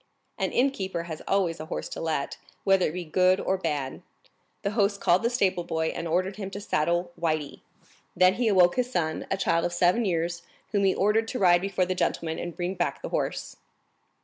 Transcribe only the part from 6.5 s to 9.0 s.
saddle Le Blanc then he awoke his